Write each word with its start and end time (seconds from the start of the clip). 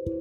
Hi 0.00 0.18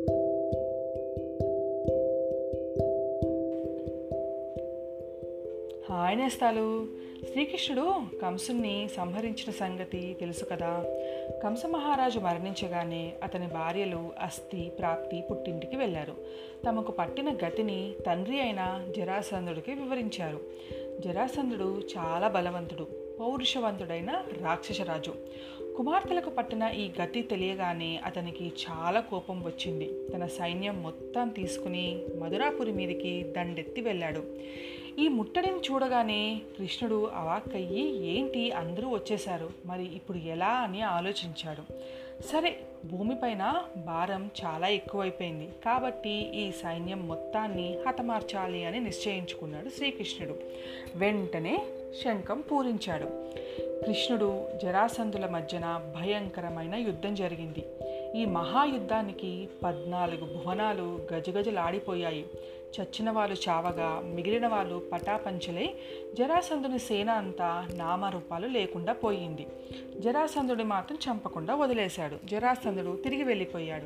నేస్తాలు. 6.18 6.88
శ్రీకృష్ణుడు 7.32 7.94
కంసుని 8.22 8.90
సంహరించిన 8.98 9.52
సంగతి 9.52 10.18
తెలుసు 10.20 10.46
కదా. 10.46 10.86
కంస 11.44 11.66
మహారాజు 11.66 12.20
మరణించగానే 12.20 13.14
అతని 13.24 13.48
భార్యలు 13.48 14.10
అస్థి 14.22 14.72
ప్రాప్తి 14.80 15.24
పుట్టింటికి 15.32 15.76
వెళ్ళారు. 15.76 16.14
తమకు 16.68 16.92
పట్టిన 16.92 17.30
గతిని 17.30 17.94
తండ్రి 18.06 18.42
అయిన 18.42 18.88
జరాసంధుడికి 18.98 19.74
వివరించారు. 19.74 20.40
జరాసంధుడు 21.00 21.82
చాలా 21.98 22.28
బలవంతుడు 22.28 22.88
పౌరుషవంతుడైన 23.20 24.24
రాక్షసరాజు. 24.42 25.14
కుమార్తెలకు 25.80 26.30
పట్టిన 26.30 26.64
ఈ 26.64 26.90
గతి 27.04 27.22
తెలియగానే 27.22 28.00
అతనికి 28.06 28.52
చాలా 28.70 29.00
కోపం 29.00 29.44
వచ్చింది. 29.44 30.10
తన 30.14 30.26
సైన్యం 30.26 30.84
మొత్తం 30.84 31.30
తీసుకుని 31.30 32.00
మధురాపురి 32.20 32.72
మీదికి 32.72 33.24
దండెత్తి 33.24 33.82
వెళ్ళాడు. 33.82 34.24
ఈ 35.00 35.08
ముట్టడిని 35.08 35.58
చూడగానే 35.58 36.42
కృష్ణుడు 36.60 37.12
అవాక్కయ్యి 37.16 38.06
ఏంటి? 38.06 38.52
అందరూ 38.52 38.90
వచ్చేశారు. 38.90 39.50
మరి 39.66 39.96
ఇప్పుడు 39.96 40.18
ఎలా? 40.18 40.50
అని 40.50 40.82
ఆలోచించాడు. 40.82 41.74
సరే 42.22 42.60
భూమిపైన 42.86 43.64
భారం 43.78 44.30
చాలా 44.46 44.68
ఎక్కువైపోయింది. 44.68 45.50
కాబట్టి 45.66 46.32
ఈ 46.36 46.52
సైన్యం 46.52 47.08
మొత్తాన్ని 47.08 47.78
హతమార్చాలి 47.88 48.66
అని 48.66 48.80
నిశ్చయించుకున్నాడు 48.80 49.70
శ్రీకృష్ణుడు. 49.70 50.36
వెంటనే 50.96 51.62
శంఖం 52.04 52.42
పూరించాడు. 52.52 53.39
కృష్ణుడు 53.60 54.48
జరాసంధుల 54.64 55.26
మధ్యన 55.26 55.82
భయంకరమైన 55.96 56.76
యుద్ధం 56.76 57.16
జరిగింది. 57.16 57.66
ఈ 58.22 58.26
మహాయుద్ధానికి 58.26 59.50
పద్నాలుగు 59.64 60.26
భువనాలు 60.26 61.08
గజగజలాడిపోయాయి. 61.14 62.26
చచ్చిన 62.82 63.12
వాళ్ళు 63.12 63.36
చావగా 63.50 64.02
మిగిలిన 64.04 64.48
వాళ్ళు 64.48 64.90
పటాపంచలై 64.94 65.70
జరాసంధుని 66.18 66.80
సేన 66.80 67.10
అంతా 67.10 67.68
నామరూపాలు 67.74 68.48
లేకుండా 68.48 68.94
పోయింది. 68.94 69.48
జరాసంధుడి 70.00 70.64
మాత్రం 70.64 70.98
చంపకుండా 70.98 71.56
వదిలేశాడు. 71.56 72.18
జరాసంధుడు 72.26 73.02
తిరిగి 73.04 73.24
వెళ్ళిపోయాడు. 73.24 73.86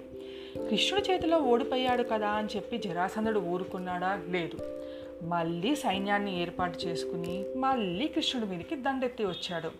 కృష్ణుడి 0.70 1.14
చేతిలో 1.14 1.38
ఓడిపోయాడు 1.38 2.04
కదా 2.04 2.28
అని 2.28 2.48
చెప్పి 2.56 2.78
జరాసంధుడు 2.78 3.40
ఊరుకున్నాడా? 3.40 4.22
లేదు. 4.30 4.83
మళ్ళీ 5.24 5.76
సైన్యాన్ని 5.76 6.42
ఏర్పాటు 6.42 6.80
చేసుకుని 6.80 7.46
మళ్ళీ 7.58 8.08
కృష్ణుడి 8.08 8.48
మీదకి 8.50 8.76
దండెత్తి 8.76 9.26
వచ్చాడు. 9.26 9.72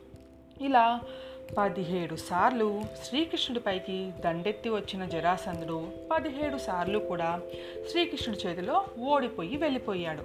ఇలా 0.64 1.02
పదిహేడు 1.58 2.16
సార్లు 2.16 2.82
శ్రీకృష్ణుడిపైకి 3.04 4.12
దండెత్తి 4.26 4.70
వచ్చిన 4.70 5.06
జరాసంధుడు 5.06 5.88
పదిహేడు 6.12 6.58
సార్లు 6.58 7.00
కూడా 7.00 7.42
శ్రీకృష్ణుడి 7.92 8.48
చేతిలో 8.48 8.86
ఓడిపోయి 9.00 9.58
వెళ్ళిపోయాడు. 9.58 10.24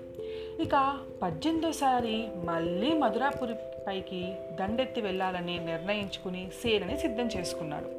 ఇక 0.63 0.99
పద్దెనిమిదోసారి 1.23 2.29
మళ్ళీ 2.45 2.93
మధురాపురి 2.93 3.55
పైకి 3.87 4.35
దండెత్తి 4.61 5.01
వెళ్ళాలని 5.01 5.59
నిర్ణయించుకుని 5.59 6.51
సేనని 6.63 6.99
సిద్ధం 7.01 7.27
చేసుకున్నాడు. 7.27 7.91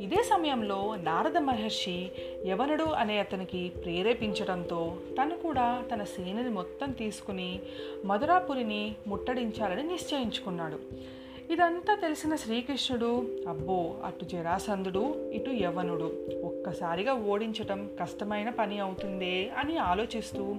ఇదే 0.00 0.22
సమయంలో 0.22 0.96
నారద 1.02 1.38
మహర్షి 1.38 2.10
యవనుడు 2.46 2.84
అనే 2.84 3.18
అతనికి 3.18 3.68
ప్రేరేపించడంతో 3.68 4.96
తను 5.22 5.36
కూడా 5.36 5.84
తన 5.94 6.04
సేనని 6.04 6.50
మొత్తం 6.50 6.92
తీసుకుని 6.92 7.60
మధురాపురిని 8.04 8.94
ముట్టడించాలని 9.06 9.82
నిశ్చయించుకున్నాడు. 9.82 10.78
ఇదంతా 11.52 11.94
తెలిసిన 11.94 12.36
శ్రీకృష్ణుడు 12.36 13.26
అబ్బో 13.48 13.94
అటు 14.04 14.24
జరాసంధుడు 14.24 15.30
ఇటు 15.30 15.50
యవనుడు. 15.50 16.12
ఒక్కసారిగా 16.44 17.14
ఓడించటం 17.14 17.90
కష్టమైన 18.00 18.50
పని 18.50 18.78
అవుతుందే 18.78 19.50
అని 19.58 19.76
ఆలోచిస్తూ 19.76 20.54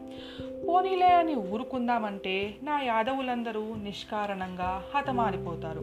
పోనీలే 0.67 1.13
అని 1.13 1.35
ఊరుకుందామంటే 1.35 2.55
నా 2.63 2.81
యాదవులందరూ 2.81 3.75
నిష్కారణంగా 3.83 4.85
హతమారిపోతారు. 4.95 5.79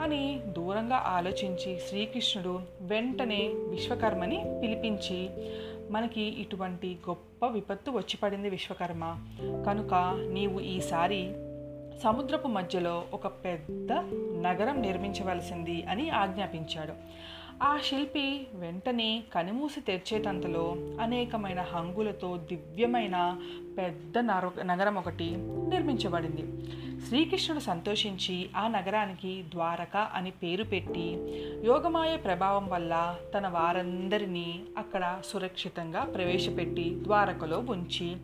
అని 0.00 0.40
దూరంగా 0.46 0.96
ఆలోచించి 0.96 1.78
శ్రీకృష్ణుడు 1.88 2.60
వెంటనే 2.80 3.40
విశ్వకర్మని 3.46 4.44
పిలిపించి 4.62 5.30
మనకి 5.90 6.20
ఇటువంటి 6.20 6.98
గొప్ప 7.08 7.46
విపత్తు 7.46 7.90
వచ్చి 7.90 8.16
పడింది 8.16 8.50
విశ్వకర్మ. 8.50 9.16
కనుక 9.66 9.94
నీవు 10.32 10.60
ఈసారి 10.60 11.32
సముద్రపు 12.04 12.48
మధ్యలో 12.48 13.04
ఒక 13.12 13.26
పెద్ద 13.26 13.92
నగరం 14.46 14.82
నిర్మించవలసింది 14.82 15.82
అని 15.82 16.10
ఆజ్ఞాపించాడు. 16.10 16.92
ఆ 17.62 17.78
శిల్పి 17.84 18.46
వెంటనే 18.54 19.22
కనుమూసి 19.34 19.80
తెరిచేటంతలో 19.80 20.76
అనేకమైన 21.00 21.60
హంగులతో 21.60 22.36
దివ్యమైన 22.36 23.38
పెద్ద 23.78 24.18
నగరం 24.62 24.96
ఒకటి 24.98 25.30
నిర్మించబడింది. 25.68 26.44
శ్రీకృష్ణుడు 27.08 27.60
సంతోషించి 27.60 28.50
ఆ 28.56 28.68
నగరానికి 28.68 29.44
ద్వారక 29.54 29.96
అని 29.96 30.30
పేరు 30.30 30.64
పెట్టి 30.64 31.06
యోగమాయ 31.64 32.16
ప్రభావం 32.16 32.68
వల్ల 32.68 33.16
తన 33.34 33.48
వారందరినీ 33.48 34.60
అక్కడ 34.78 35.20
సురక్షితంగా 35.24 36.04
ప్రవేశపెట్టి 36.04 36.96
ద్వారకలో 37.02 37.58
ఉంచి 37.58 38.16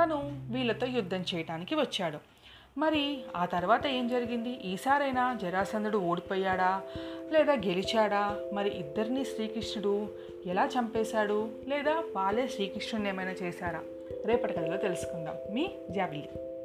తను 0.00 0.18
వీళ్ళతో 0.52 0.86
యుద్ధం 0.86 1.24
చేయటానికి 1.34 1.74
వచ్చాడు. 1.74 2.37
మరి 2.78 3.20
ఆ 3.36 3.44
తర్వాత 3.44 3.86
ఏం 3.86 4.08
జరిగింది? 4.08 4.50
ఈసారైనా 4.50 5.38
జరాసంధుడు 5.42 5.98
ఓడిపోయాడా? 5.98 6.82
లేదా 7.32 7.52
గెలిచాడా? 7.52 8.40
మరి 8.52 8.68
ఇద్దరిని 8.68 9.24
శ్రీకృష్ణుడు 9.24 10.08
ఎలా 10.46 10.68
చంపేశాడు? 10.78 11.48
లేదా 11.68 12.02
వాళ్ళే 12.16 12.48
శ్రీకృష్ణుని 12.48 13.08
ఏమైనా 13.08 13.30
చేశారా? 13.30 13.80
రేపటి 14.26 14.52
కథలో 14.52 14.76
తెలుసుకుందాం. 14.76 15.54
మీ 15.54 15.70
జాబిల్లి. 15.90 16.57